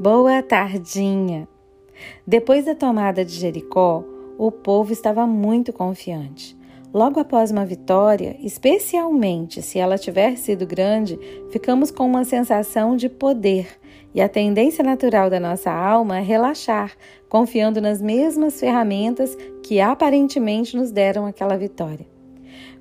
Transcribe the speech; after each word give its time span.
Boa 0.00 0.42
tardinha! 0.42 1.46
Depois 2.26 2.64
da 2.64 2.74
tomada 2.74 3.22
de 3.22 3.32
Jericó, 3.32 4.02
o 4.38 4.50
povo 4.50 4.94
estava 4.94 5.26
muito 5.26 5.74
confiante. 5.74 6.56
Logo 6.90 7.20
após 7.20 7.50
uma 7.50 7.66
vitória, 7.66 8.34
especialmente 8.40 9.60
se 9.60 9.78
ela 9.78 9.98
tiver 9.98 10.38
sido 10.38 10.66
grande, 10.66 11.18
ficamos 11.50 11.90
com 11.90 12.06
uma 12.06 12.24
sensação 12.24 12.96
de 12.96 13.10
poder 13.10 13.78
e 14.14 14.22
a 14.22 14.28
tendência 14.28 14.82
natural 14.82 15.28
da 15.28 15.38
nossa 15.38 15.70
alma 15.70 16.16
é 16.16 16.22
relaxar, 16.22 16.96
confiando 17.28 17.78
nas 17.78 18.00
mesmas 18.00 18.58
ferramentas 18.58 19.36
que 19.62 19.82
aparentemente 19.82 20.78
nos 20.78 20.90
deram 20.90 21.26
aquela 21.26 21.58
vitória. 21.58 22.06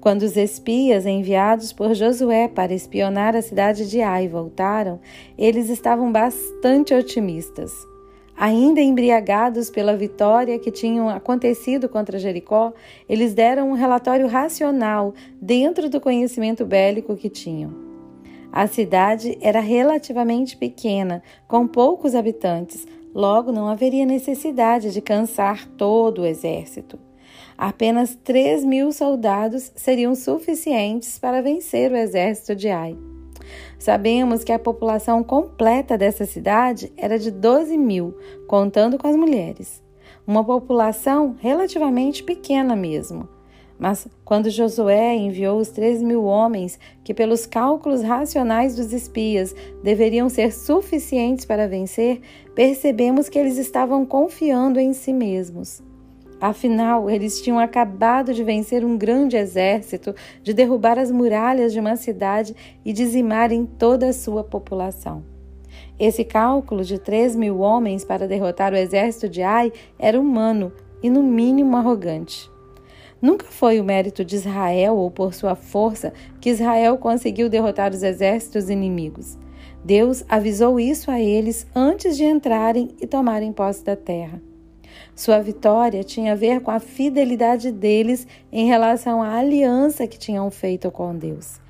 Quando 0.00 0.22
os 0.22 0.36
espias 0.36 1.06
enviados 1.06 1.72
por 1.72 1.94
Josué 1.94 2.48
para 2.48 2.72
espionar 2.72 3.34
a 3.34 3.42
cidade 3.42 3.88
de 3.90 4.00
Ai 4.00 4.28
voltaram, 4.28 5.00
eles 5.36 5.68
estavam 5.68 6.12
bastante 6.12 6.94
otimistas. 6.94 7.72
Ainda 8.36 8.80
embriagados 8.80 9.68
pela 9.68 9.96
vitória 9.96 10.60
que 10.60 10.70
tinham 10.70 11.08
acontecido 11.08 11.88
contra 11.88 12.20
Jericó, 12.20 12.72
eles 13.08 13.34
deram 13.34 13.70
um 13.70 13.74
relatório 13.74 14.28
racional 14.28 15.12
dentro 15.42 15.90
do 15.90 16.00
conhecimento 16.00 16.64
bélico 16.64 17.16
que 17.16 17.28
tinham. 17.28 17.88
A 18.52 18.66
cidade 18.68 19.36
era 19.40 19.60
relativamente 19.60 20.56
pequena, 20.56 21.20
com 21.48 21.66
poucos 21.66 22.14
habitantes, 22.14 22.86
logo 23.12 23.50
não 23.50 23.66
haveria 23.66 24.06
necessidade 24.06 24.92
de 24.92 25.00
cansar 25.00 25.66
todo 25.76 26.22
o 26.22 26.26
exército. 26.26 27.07
Apenas 27.56 28.14
3 28.22 28.64
mil 28.64 28.92
soldados 28.92 29.72
seriam 29.74 30.14
suficientes 30.14 31.18
para 31.18 31.42
vencer 31.42 31.90
o 31.92 31.96
exército 31.96 32.54
de 32.54 32.68
Ai. 32.68 32.96
Sabemos 33.78 34.44
que 34.44 34.52
a 34.52 34.58
população 34.58 35.22
completa 35.22 35.96
dessa 35.96 36.26
cidade 36.26 36.92
era 36.96 37.18
de 37.18 37.30
12 37.30 37.76
mil, 37.76 38.16
contando 38.46 38.98
com 38.98 39.06
as 39.06 39.16
mulheres. 39.16 39.82
Uma 40.26 40.44
população 40.44 41.36
relativamente 41.40 42.22
pequena 42.22 42.76
mesmo. 42.76 43.28
Mas 43.78 44.08
quando 44.24 44.50
Josué 44.50 45.14
enviou 45.14 45.58
os 45.58 45.68
3 45.68 46.02
mil 46.02 46.24
homens, 46.24 46.78
que 47.04 47.14
pelos 47.14 47.46
cálculos 47.46 48.02
racionais 48.02 48.74
dos 48.74 48.92
espias 48.92 49.54
deveriam 49.82 50.28
ser 50.28 50.52
suficientes 50.52 51.44
para 51.44 51.68
vencer, 51.68 52.20
percebemos 52.54 53.28
que 53.28 53.38
eles 53.38 53.56
estavam 53.56 54.04
confiando 54.04 54.80
em 54.80 54.92
si 54.92 55.12
mesmos. 55.12 55.80
Afinal, 56.40 57.10
eles 57.10 57.42
tinham 57.42 57.58
acabado 57.58 58.32
de 58.32 58.44
vencer 58.44 58.84
um 58.84 58.96
grande 58.96 59.36
exército, 59.36 60.14
de 60.42 60.54
derrubar 60.54 60.98
as 60.98 61.10
muralhas 61.10 61.72
de 61.72 61.80
uma 61.80 61.96
cidade 61.96 62.54
e 62.84 62.92
dizimarem 62.92 63.66
toda 63.66 64.08
a 64.08 64.12
sua 64.12 64.44
população. 64.44 65.24
Esse 65.98 66.24
cálculo 66.24 66.84
de 66.84 66.98
3 66.98 67.34
mil 67.34 67.58
homens 67.58 68.04
para 68.04 68.28
derrotar 68.28 68.72
o 68.72 68.76
exército 68.76 69.28
de 69.28 69.42
Ai 69.42 69.72
era 69.98 70.20
humano 70.20 70.72
e, 71.02 71.10
no 71.10 71.24
mínimo, 71.24 71.76
arrogante. 71.76 72.48
Nunca 73.20 73.46
foi 73.46 73.80
o 73.80 73.84
mérito 73.84 74.24
de 74.24 74.36
Israel 74.36 74.94
ou 74.96 75.10
por 75.10 75.34
sua 75.34 75.56
força 75.56 76.12
que 76.40 76.50
Israel 76.50 76.96
conseguiu 76.98 77.48
derrotar 77.48 77.92
os 77.92 78.04
exércitos 78.04 78.70
inimigos. 78.70 79.36
Deus 79.84 80.24
avisou 80.28 80.78
isso 80.78 81.10
a 81.10 81.20
eles 81.20 81.66
antes 81.74 82.16
de 82.16 82.24
entrarem 82.24 82.90
e 83.00 83.06
tomarem 83.08 83.52
posse 83.52 83.84
da 83.84 83.96
terra. 83.96 84.40
Sua 85.14 85.40
vitória 85.40 86.04
tinha 86.04 86.32
a 86.32 86.36
ver 86.36 86.60
com 86.60 86.70
a 86.70 86.78
fidelidade 86.78 87.72
deles 87.72 88.26
em 88.52 88.66
relação 88.66 89.22
à 89.22 89.36
aliança 89.36 90.06
que 90.06 90.18
tinham 90.18 90.50
feito 90.50 90.90
com 90.90 91.16
Deus. 91.16 91.60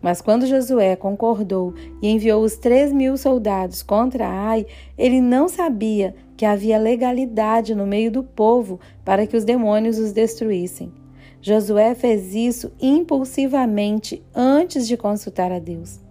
Mas 0.00 0.20
quando 0.20 0.46
Josué 0.46 0.94
concordou 0.94 1.74
e 2.00 2.08
enviou 2.08 2.42
os 2.42 2.56
três 2.56 2.92
mil 2.92 3.16
soldados 3.16 3.82
contra 3.82 4.28
Ai, 4.28 4.64
ele 4.96 5.20
não 5.20 5.48
sabia 5.48 6.14
que 6.36 6.44
havia 6.44 6.78
legalidade 6.78 7.74
no 7.74 7.86
meio 7.86 8.10
do 8.10 8.22
povo 8.22 8.78
para 9.04 9.26
que 9.26 9.36
os 9.36 9.44
demônios 9.44 9.98
os 9.98 10.12
destruíssem. 10.12 10.92
Josué 11.40 11.94
fez 11.94 12.34
isso 12.34 12.72
impulsivamente 12.80 14.22
antes 14.34 14.86
de 14.86 14.96
consultar 14.96 15.50
a 15.50 15.58
Deus. 15.58 16.07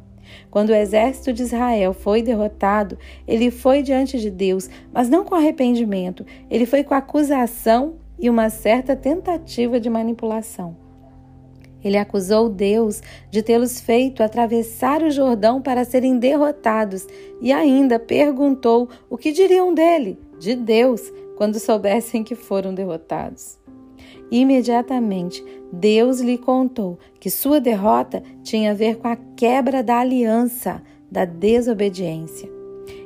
Quando 0.49 0.69
o 0.69 0.75
exército 0.75 1.33
de 1.33 1.43
Israel 1.43 1.93
foi 1.93 2.21
derrotado, 2.21 2.97
ele 3.27 3.51
foi 3.51 3.81
diante 3.81 4.19
de 4.19 4.29
Deus, 4.29 4.69
mas 4.93 5.09
não 5.09 5.23
com 5.23 5.35
arrependimento, 5.35 6.25
ele 6.49 6.65
foi 6.65 6.83
com 6.83 6.93
acusação 6.93 7.95
e 8.19 8.29
uma 8.29 8.49
certa 8.49 8.95
tentativa 8.95 9.79
de 9.79 9.89
manipulação. 9.89 10.75
Ele 11.83 11.97
acusou 11.97 12.49
Deus 12.49 13.01
de 13.29 13.41
tê-los 13.41 13.79
feito 13.79 14.23
atravessar 14.23 15.03
o 15.03 15.11
Jordão 15.11 15.61
para 15.61 15.85
serem 15.85 16.17
derrotados 16.17 17.07
e 17.41 17.51
ainda 17.51 17.99
perguntou 17.99 18.89
o 19.09 19.17
que 19.17 19.31
diriam 19.31 19.73
dele, 19.73 20.19
de 20.39 20.55
Deus, 20.55 21.01
quando 21.37 21.59
soubessem 21.59 22.23
que 22.23 22.35
foram 22.35 22.73
derrotados. 22.73 23.59
Imediatamente, 24.31 25.43
Deus 25.71 26.19
lhe 26.19 26.37
contou 26.37 26.97
que 27.19 27.29
sua 27.29 27.59
derrota 27.59 28.21
tinha 28.43 28.71
a 28.71 28.73
ver 28.73 28.97
com 28.97 29.07
a 29.07 29.15
quebra 29.35 29.81
da 29.81 29.99
aliança, 29.99 30.81
da 31.09 31.25
desobediência. 31.25 32.49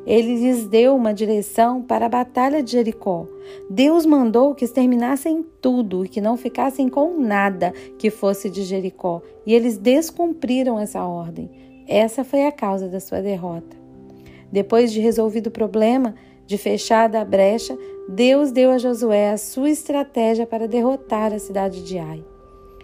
Ele 0.05 0.35
lhes 0.35 0.67
deu 0.67 0.95
uma 0.95 1.13
direção 1.13 1.81
para 1.83 2.07
a 2.07 2.09
batalha 2.09 2.63
de 2.63 2.71
Jericó. 2.71 3.27
Deus 3.69 4.05
mandou 4.05 4.55
que 4.55 4.65
exterminassem 4.65 5.45
tudo 5.61 6.03
e 6.03 6.09
que 6.09 6.19
não 6.19 6.37
ficassem 6.37 6.89
com 6.89 7.19
nada 7.19 7.71
que 7.99 8.09
fosse 8.09 8.49
de 8.49 8.63
Jericó, 8.63 9.21
e 9.45 9.53
eles 9.53 9.77
descumpriram 9.77 10.79
essa 10.79 11.03
ordem. 11.05 11.49
Essa 11.87 12.23
foi 12.23 12.47
a 12.47 12.51
causa 12.51 12.87
da 12.87 12.99
sua 12.99 13.21
derrota. 13.21 13.77
Depois 14.51 14.91
de 14.91 14.99
resolvido 14.99 15.47
o 15.47 15.51
problema, 15.51 16.15
de 16.51 16.57
fechada 16.57 17.21
a 17.21 17.25
brecha, 17.25 17.77
Deus 18.09 18.51
deu 18.51 18.71
a 18.71 18.77
Josué 18.77 19.31
a 19.31 19.37
sua 19.37 19.69
estratégia 19.69 20.45
para 20.45 20.67
derrotar 20.67 21.31
a 21.33 21.39
cidade 21.39 21.81
de 21.81 21.97
Ai. 21.97 22.25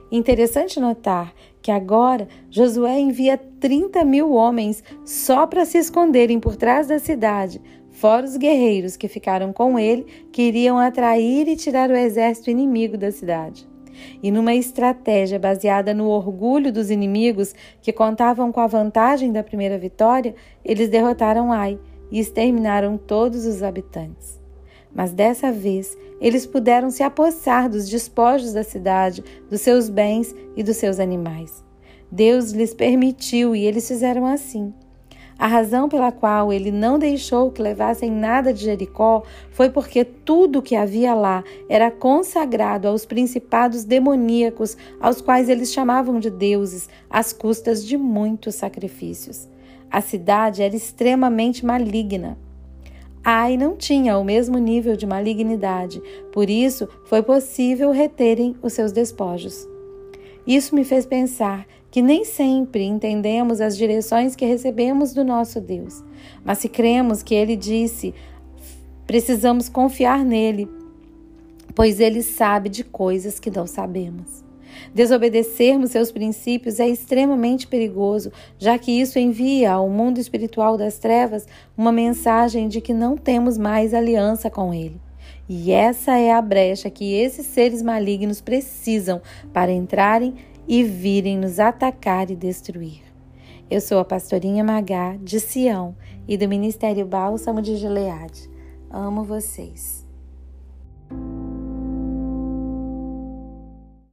Interessante 0.09 0.79
notar 0.79 1.33
que 1.61 1.69
agora 1.69 2.29
Josué 2.49 2.97
envia 2.97 3.37
30 3.37 4.05
mil 4.05 4.31
homens 4.31 4.81
só 5.03 5.45
para 5.45 5.65
se 5.65 5.77
esconderem 5.77 6.39
por 6.39 6.55
trás 6.55 6.87
da 6.87 6.97
cidade, 6.97 7.61
fora 7.91 8.25
os 8.25 8.37
guerreiros 8.37 8.95
que 8.95 9.09
ficaram 9.09 9.51
com 9.51 9.77
ele, 9.77 10.05
que 10.31 10.43
iriam 10.43 10.77
atrair 10.77 11.49
e 11.49 11.57
tirar 11.57 11.89
o 11.89 11.95
exército 11.97 12.49
inimigo 12.49 12.97
da 12.97 13.11
cidade. 13.11 13.67
E 14.23 14.31
numa 14.31 14.53
estratégia 14.53 15.37
baseada 15.37 15.93
no 15.93 16.07
orgulho 16.07 16.71
dos 16.71 16.89
inimigos, 16.89 17.53
que 17.81 17.91
contavam 17.91 18.49
com 18.49 18.61
a 18.61 18.67
vantagem 18.67 19.33
da 19.33 19.43
primeira 19.43 19.77
vitória, 19.77 20.33
eles 20.63 20.87
derrotaram 20.87 21.51
Ai 21.51 21.77
e 22.11 22.19
exterminaram 22.19 22.97
todos 22.97 23.45
os 23.45 23.63
habitantes. 23.63 24.39
Mas 24.93 25.13
dessa 25.13 25.51
vez 25.51 25.97
eles 26.19 26.45
puderam 26.45 26.89
se 26.89 27.03
apossar 27.03 27.69
dos 27.69 27.87
despojos 27.87 28.53
da 28.53 28.63
cidade, 28.63 29.23
dos 29.49 29.61
seus 29.61 29.89
bens 29.89 30.33
e 30.55 30.63
dos 30.63 30.77
seus 30.77 30.99
animais. 30.99 31.63
Deus 32.11 32.51
lhes 32.51 32.73
permitiu 32.73 33.55
e 33.55 33.65
eles 33.65 33.87
fizeram 33.87 34.25
assim. 34.25 34.73
A 35.39 35.45
razão 35.45 35.87
pela 35.87 36.11
qual 36.11 36.51
ele 36.51 36.71
não 36.71 36.97
deixou 36.97 37.51
que 37.51 37.61
levassem 37.61 38.09
nada 38.09 38.51
de 38.51 38.63
Jericó 38.63 39.23
foi 39.51 39.69
porque 39.69 40.03
tudo 40.03 40.63
que 40.63 40.75
havia 40.75 41.13
lá 41.13 41.43
era 41.69 41.91
consagrado 41.91 42.87
aos 42.87 43.05
principados 43.05 43.83
demoníacos, 43.83 44.75
aos 44.99 45.21
quais 45.21 45.47
eles 45.47 45.71
chamavam 45.71 46.19
de 46.19 46.31
deuses, 46.31 46.89
às 47.07 47.31
custas 47.31 47.85
de 47.85 47.97
muitos 47.97 48.55
sacrifícios. 48.55 49.47
A 49.91 50.01
cidade 50.01 50.63
era 50.63 50.75
extremamente 50.75 51.63
maligna. 51.63 52.37
Ai 53.23 53.57
não 53.57 53.75
tinha 53.75 54.17
o 54.17 54.23
mesmo 54.23 54.57
nível 54.57 54.95
de 54.95 55.05
malignidade, 55.05 56.01
por 56.31 56.49
isso 56.49 56.87
foi 57.05 57.21
possível 57.21 57.91
reterem 57.91 58.55
os 58.61 58.73
seus 58.73 58.91
despojos. 58.91 59.67
Isso 60.47 60.73
me 60.73 60.85
fez 60.85 61.05
pensar 61.05 61.67
que 61.91 62.01
nem 62.01 62.23
sempre 62.23 62.83
entendemos 62.85 63.59
as 63.59 63.75
direções 63.75 64.33
que 64.33 64.45
recebemos 64.45 65.13
do 65.13 65.25
nosso 65.25 65.59
Deus, 65.59 66.01
mas 66.43 66.59
se 66.59 66.69
cremos 66.69 67.21
que 67.21 67.35
Ele 67.35 67.57
disse, 67.57 68.15
precisamos 69.05 69.67
confiar 69.67 70.23
nele, 70.23 70.69
pois 71.75 71.99
Ele 71.99 72.23
sabe 72.23 72.69
de 72.69 72.85
coisas 72.85 73.41
que 73.41 73.51
não 73.51 73.67
sabemos. 73.67 74.45
Desobedecermos 74.93 75.91
seus 75.91 76.11
princípios 76.11 76.79
é 76.79 76.87
extremamente 76.87 77.67
perigoso, 77.67 78.31
já 78.57 78.77
que 78.77 78.91
isso 78.91 79.19
envia 79.19 79.73
ao 79.73 79.89
mundo 79.89 80.17
espiritual 80.17 80.77
das 80.77 80.97
trevas 80.97 81.45
uma 81.75 81.91
mensagem 81.91 82.69
de 82.69 82.79
que 82.79 82.93
não 82.93 83.17
temos 83.17 83.57
mais 83.57 83.93
aliança 83.93 84.49
com 84.49 84.73
ele. 84.73 85.06
E 85.49 85.71
essa 85.71 86.17
é 86.17 86.31
a 86.31 86.41
brecha 86.41 86.89
que 86.89 87.13
esses 87.13 87.45
seres 87.45 87.81
malignos 87.81 88.41
precisam 88.41 89.21
para 89.53 89.71
entrarem 89.71 90.35
e 90.67 90.83
virem 90.83 91.37
nos 91.37 91.59
atacar 91.59 92.29
e 92.29 92.35
destruir. 92.35 93.01
Eu 93.69 93.81
sou 93.81 93.99
a 93.99 94.05
pastorinha 94.05 94.63
Magá, 94.63 95.17
de 95.21 95.39
Sião, 95.39 95.95
e 96.27 96.37
do 96.37 96.47
Ministério 96.47 97.05
Bálsamo 97.05 97.61
de 97.61 97.75
Gileade. 97.75 98.49
Amo 98.89 99.23
vocês. 99.23 100.06